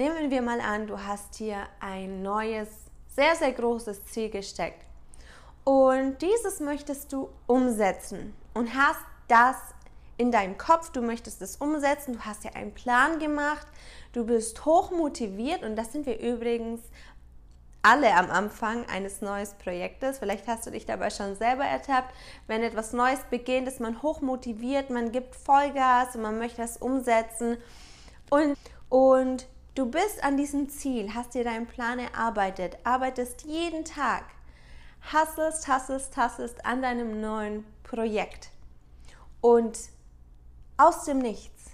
[0.00, 2.68] Nehmen wir mal an, du hast hier ein neues,
[3.14, 4.82] sehr, sehr großes Ziel gesteckt.
[5.62, 9.56] Und dieses möchtest du umsetzen und hast das
[10.16, 13.66] in deinem Kopf, du möchtest es umsetzen, du hast ja einen Plan gemacht,
[14.14, 16.80] du bist hoch motiviert und das sind wir übrigens
[17.82, 20.18] alle am Anfang eines neuen Projektes.
[20.18, 22.14] Vielleicht hast du dich dabei schon selber ertappt.
[22.46, 26.78] Wenn etwas Neues beginnt, ist man hoch motiviert, man gibt Vollgas und man möchte es
[26.78, 27.58] umsetzen.
[28.30, 28.56] Und,
[28.88, 29.46] und
[29.76, 34.24] Du bist an diesem Ziel, hast dir deinen Plan erarbeitet, arbeitest jeden Tag,
[35.12, 38.50] hasselst, hasselst, hasselst an deinem neuen Projekt.
[39.40, 39.78] Und
[40.76, 41.70] aus dem Nichts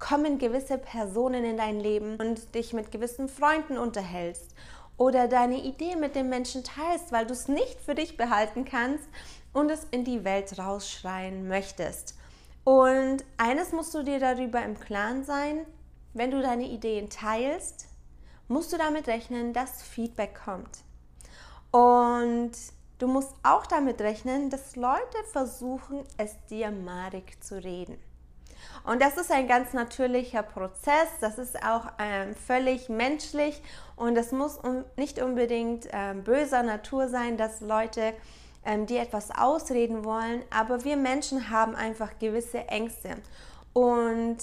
[0.00, 4.52] kommen gewisse Personen in dein Leben und dich mit gewissen Freunden unterhältst
[4.96, 9.08] oder deine Idee mit den Menschen teilst, weil du es nicht für dich behalten kannst
[9.52, 12.18] und es in die Welt rausschreien möchtest.
[12.64, 15.66] Und eines musst du dir darüber im Klaren sein,
[16.14, 17.86] wenn du deine Ideen teilst,
[18.48, 20.84] musst du damit rechnen, dass Feedback kommt.
[21.70, 22.52] Und
[22.98, 27.98] du musst auch damit rechnen, dass Leute versuchen, es dir madig zu reden.
[28.84, 33.62] Und das ist ein ganz natürlicher Prozess, das ist auch ähm, völlig menschlich
[33.96, 38.12] und es muss um, nicht unbedingt ähm, böser Natur sein, dass Leute
[38.64, 43.16] ähm, dir etwas ausreden wollen, aber wir Menschen haben einfach gewisse Ängste.
[43.72, 44.38] Und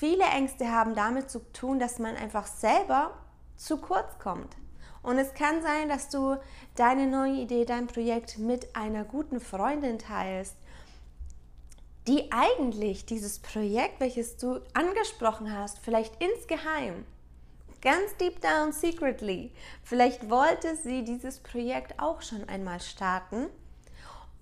[0.00, 3.18] Viele Ängste haben damit zu tun, dass man einfach selber
[3.56, 4.56] zu kurz kommt.
[5.02, 6.38] Und es kann sein, dass du
[6.74, 10.56] deine neue Idee, dein Projekt mit einer guten Freundin teilst,
[12.06, 17.04] die eigentlich dieses Projekt, welches du angesprochen hast, vielleicht insgeheim,
[17.82, 23.48] ganz deep down secretly, vielleicht wollte sie dieses Projekt auch schon einmal starten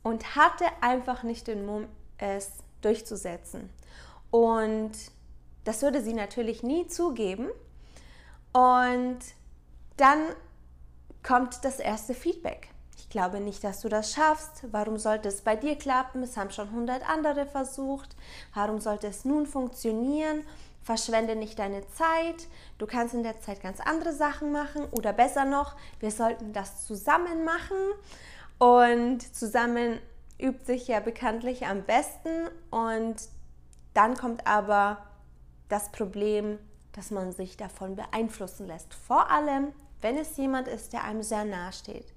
[0.05, 3.71] und hatte einfach nicht den Mumm, es durchzusetzen.
[4.31, 4.93] Und
[5.69, 7.51] das würde sie natürlich nie zugeben.
[8.55, 9.19] Und
[9.99, 10.19] dann
[11.23, 12.71] kommt das erste Feedback.
[12.97, 14.65] Ich glaube nicht, dass du das schaffst.
[14.71, 16.23] Warum sollte es bei dir klappen?
[16.23, 18.17] Es haben schon 100 andere versucht.
[18.55, 20.43] Warum sollte es nun funktionieren?
[20.83, 22.49] Verschwende nicht deine Zeit.
[22.79, 24.87] Du kannst in der Zeit ganz andere Sachen machen.
[24.93, 27.77] Oder besser noch, wir sollten das zusammen machen.
[28.57, 29.99] Und zusammen
[30.39, 32.49] übt sich ja bekanntlich am besten.
[32.71, 33.17] Und
[33.93, 35.05] dann kommt aber
[35.69, 36.59] das Problem,
[36.93, 38.93] dass man sich davon beeinflussen lässt.
[38.95, 42.13] Vor allem, wenn es jemand ist, der einem sehr nahe steht.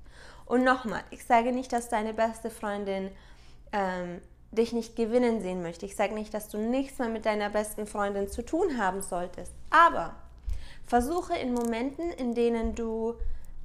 [0.46, 3.12] Und nochmal, ich sage nicht, dass deine beste Freundin
[3.72, 5.86] ähm, dich nicht gewinnen sehen möchte.
[5.86, 9.54] Ich sage nicht, dass du nichts mehr mit deiner besten Freundin zu tun haben solltest.
[9.70, 10.16] Aber
[10.86, 13.16] versuche in Momenten, in denen du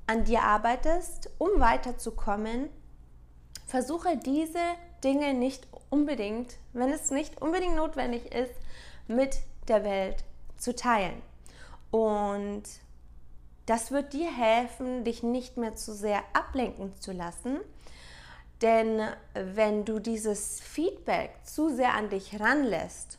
[0.06, 2.68] an dir arbeitest, um weiterzukommen,
[3.66, 4.60] versuche diese
[5.02, 8.54] Dinge nicht unbedingt, wenn es nicht unbedingt notwendig ist,
[9.08, 10.24] mit der Welt
[10.56, 11.20] zu teilen.
[11.90, 12.62] Und
[13.66, 17.58] das wird dir helfen, dich nicht mehr zu sehr ablenken zu lassen.
[18.62, 19.02] Denn
[19.34, 23.18] wenn du dieses Feedback zu sehr an dich ranlässt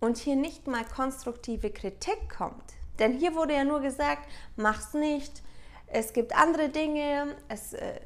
[0.00, 5.42] und hier nicht mal konstruktive Kritik kommt, denn hier wurde ja nur gesagt, mach's nicht,
[5.86, 8.00] es gibt andere Dinge, es, äh,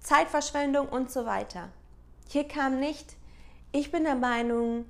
[0.00, 1.70] Zeitverschwendung und so weiter.
[2.28, 3.16] Hier kam nicht,
[3.72, 4.84] ich bin der Meinung,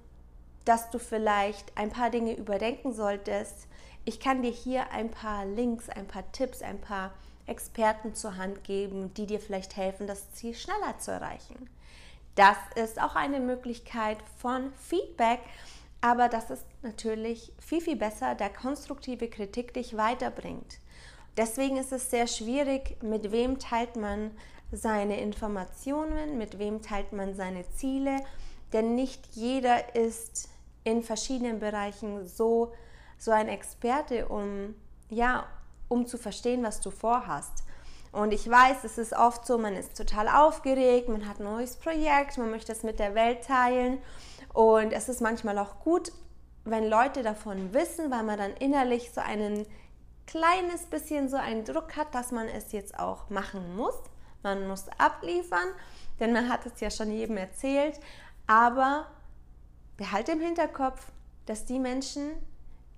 [0.69, 3.69] dass du vielleicht ein paar Dinge überdenken solltest.
[4.05, 7.13] Ich kann dir hier ein paar Links, ein paar Tipps, ein paar
[7.47, 11.71] Experten zur Hand geben, die dir vielleicht helfen, das Ziel schneller zu erreichen.
[12.35, 15.41] Das ist auch eine Möglichkeit von Feedback,
[16.03, 20.81] aber das ist natürlich viel, viel besser, da konstruktive Kritik dich weiterbringt.
[21.39, 24.33] Deswegen ist es sehr schwierig, mit wem teilt man
[24.71, 28.21] seine Informationen, mit wem teilt man seine Ziele,
[28.75, 30.51] denn nicht jeder ist
[30.89, 32.73] in verschiedenen Bereichen so,
[33.19, 34.75] so ein Experte, um,
[35.11, 35.47] ja,
[35.89, 37.65] um zu verstehen, was du vorhast.
[38.11, 41.77] Und ich weiß, es ist oft so, man ist total aufgeregt, man hat ein neues
[41.77, 43.99] Projekt, man möchte es mit der Welt teilen.
[44.55, 46.11] Und es ist manchmal auch gut,
[46.65, 49.67] wenn Leute davon wissen, weil man dann innerlich so ein
[50.27, 53.95] kleines bisschen so einen Druck hat, dass man es jetzt auch machen muss.
[54.43, 55.69] Man muss abliefern,
[56.21, 57.99] denn man hat es ja schon jedem erzählt.
[58.47, 59.07] Aber
[59.99, 61.13] behalte im Hinterkopf,
[61.45, 62.31] dass die Menschen,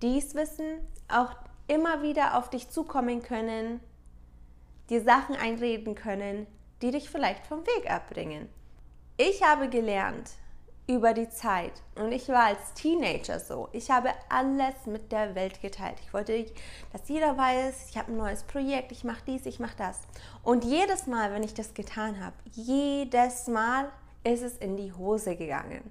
[0.01, 1.35] dies Wissen auch
[1.67, 3.81] immer wieder auf dich zukommen können,
[4.89, 6.47] dir Sachen einreden können,
[6.81, 8.47] die dich vielleicht vom Weg abbringen.
[9.17, 10.31] Ich habe gelernt
[10.87, 13.69] über die Zeit und ich war als Teenager so.
[13.71, 15.97] Ich habe alles mit der Welt geteilt.
[16.01, 16.45] Ich wollte,
[16.91, 20.01] dass jeder weiß, ich habe ein neues Projekt, ich mache dies, ich mache das.
[20.43, 23.91] Und jedes Mal, wenn ich das getan habe, jedes Mal
[24.23, 25.89] ist es in die Hose gegangen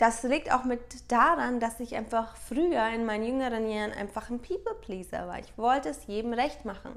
[0.00, 0.80] das liegt auch mit
[1.12, 5.38] daran, dass ich einfach früher in meinen jüngeren Jahren einfach ein People-Pleaser war.
[5.38, 6.92] Ich wollte es jedem recht machen.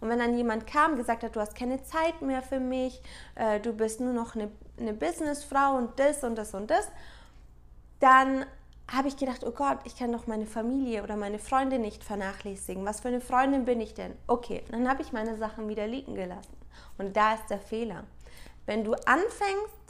[0.00, 3.00] Und wenn dann jemand kam, gesagt hat, du hast keine Zeit mehr für mich,
[3.36, 6.88] äh, du bist nur noch eine, eine Businessfrau und das und das und das,
[8.00, 8.44] dann
[8.90, 12.84] habe ich gedacht, oh Gott, ich kann doch meine Familie oder meine Freunde nicht vernachlässigen.
[12.84, 14.16] Was für eine Freundin bin ich denn?
[14.26, 16.56] Okay, dann habe ich meine Sachen wieder liegen gelassen.
[16.96, 18.02] Und da ist der Fehler.
[18.66, 19.87] Wenn du anfängst,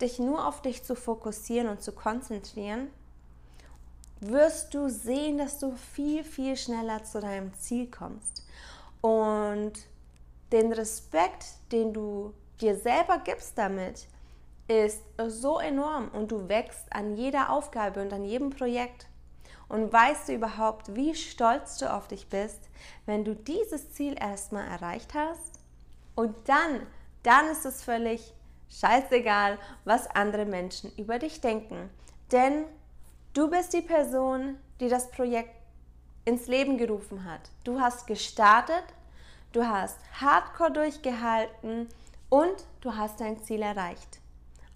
[0.00, 2.88] dich nur auf dich zu fokussieren und zu konzentrieren,
[4.20, 8.46] wirst du sehen, dass du viel, viel schneller zu deinem Ziel kommst.
[9.00, 9.72] Und
[10.52, 14.06] den Respekt, den du dir selber gibst damit,
[14.66, 19.06] ist so enorm und du wächst an jeder Aufgabe und an jedem Projekt.
[19.68, 22.70] Und weißt du überhaupt, wie stolz du auf dich bist,
[23.06, 25.60] wenn du dieses Ziel erstmal erreicht hast?
[26.14, 26.86] Und dann,
[27.22, 28.34] dann ist es völlig
[28.70, 31.90] scheißegal, was andere Menschen über dich denken.
[32.32, 32.64] Denn
[33.34, 35.54] du bist die Person, die das Projekt
[36.24, 37.40] ins Leben gerufen hat.
[37.64, 38.84] Du hast gestartet,
[39.52, 41.88] du hast hardcore durchgehalten
[42.28, 44.20] und du hast dein Ziel erreicht.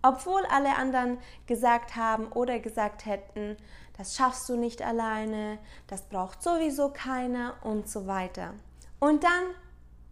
[0.03, 3.57] Obwohl alle anderen gesagt haben oder gesagt hätten,
[3.97, 8.55] das schaffst du nicht alleine, das braucht sowieso keiner und so weiter.
[8.99, 9.55] Und dann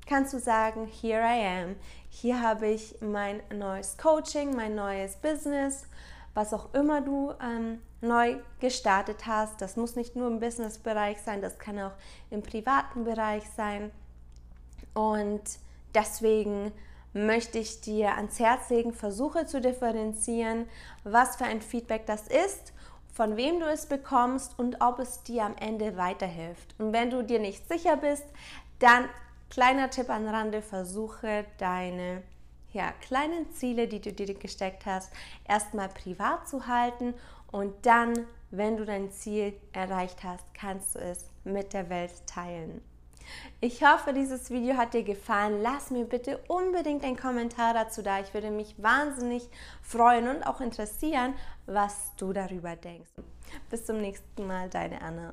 [0.07, 1.77] kannst du sagen, here I am.
[2.09, 5.87] Hier habe ich mein neues Coaching, mein neues Business,
[6.35, 9.61] was auch immer du ähm, neu gestartet hast.
[9.61, 11.93] Das muss nicht nur im Business-Bereich sein, das kann auch
[12.31, 13.91] im privaten Bereich sein.
[14.95, 15.43] Und
[15.95, 16.73] deswegen
[17.13, 20.69] möchte ich dir ans Herz legen, versuche zu differenzieren,
[21.05, 22.73] was für ein Feedback das ist,
[23.13, 26.75] von wem du es bekommst und ob es dir am Ende weiterhilft.
[26.79, 28.25] Und wenn du dir nicht sicher bist,
[28.79, 29.09] dann
[29.51, 32.23] Kleiner Tipp an Rande, versuche deine
[32.73, 35.13] ja, kleinen Ziele, die du dir gesteckt hast,
[35.49, 37.15] erstmal privat zu halten
[37.51, 42.81] und dann, wenn du dein Ziel erreicht hast, kannst du es mit der Welt teilen.
[43.61, 45.61] Ich hoffe, dieses Video hat dir gefallen.
[45.63, 48.19] Lass mir bitte unbedingt einen Kommentar dazu da.
[48.21, 49.49] Ich würde mich wahnsinnig
[49.83, 51.35] freuen und auch interessieren,
[51.67, 53.11] was du darüber denkst.
[53.69, 55.33] Bis zum nächsten Mal, deine Anna.